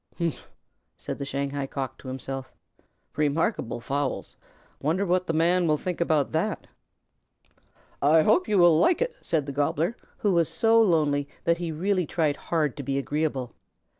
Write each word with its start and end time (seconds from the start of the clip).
"Humph!" 0.17 0.51
said 0.97 1.19
the 1.19 1.25
Shanghai 1.25 1.67
Cock 1.67 1.99
to 1.99 2.07
himself. 2.07 2.55
"Remarkable 3.15 3.79
fowls! 3.79 4.35
Wonder 4.81 5.05
what 5.05 5.27
the 5.27 5.31
Man 5.33 5.67
will 5.67 5.77
think 5.77 6.01
about 6.01 6.31
that." 6.31 6.65
"I 8.01 8.23
hope 8.23 8.47
you 8.47 8.57
will 8.57 8.75
like 8.79 8.99
it," 8.99 9.15
said 9.21 9.45
the 9.45 9.51
Gobbler, 9.51 9.95
who 10.17 10.31
was 10.33 10.49
so 10.49 10.81
lonely 10.81 11.27
that 11.43 11.59
he 11.59 11.71
really 11.71 12.07
tried 12.07 12.35
hard 12.37 12.75
to 12.77 12.81
be 12.83 12.97
agreeable. 12.97 13.53